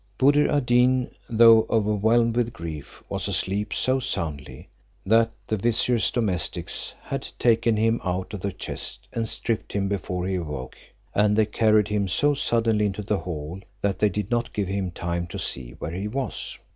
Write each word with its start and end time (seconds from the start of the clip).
Buddir 0.17 0.49
ad 0.49 0.65
Deen, 0.65 1.11
though 1.29 1.67
overwhelmed 1.69 2.35
with 2.35 2.51
grief, 2.53 3.03
was 3.07 3.27
asleep 3.27 3.71
so 3.71 3.99
soundly, 3.99 4.67
that 5.05 5.29
the 5.45 5.57
vizier's 5.57 6.09
domestics 6.09 6.95
had 7.03 7.27
taken 7.37 7.77
him 7.77 8.01
out 8.03 8.33
of 8.33 8.39
the 8.39 8.51
chest 8.51 9.07
and 9.13 9.29
stripped 9.29 9.73
him 9.73 9.87
before 9.87 10.25
he 10.25 10.33
awoke; 10.33 10.75
and 11.13 11.35
they 11.35 11.45
carried 11.45 11.89
him 11.89 12.07
so 12.07 12.33
suddenly 12.33 12.87
into 12.87 13.03
the 13.03 13.19
hall, 13.19 13.59
that 13.81 13.99
they 13.99 14.09
did 14.09 14.31
not 14.31 14.53
give 14.53 14.67
him 14.67 14.89
time 14.89 15.27
to 15.27 15.37
see 15.37 15.75
where 15.77 15.91
he 15.91 16.07
was. 16.07 16.57